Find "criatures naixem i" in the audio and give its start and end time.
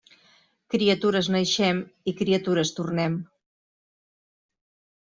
0.75-2.15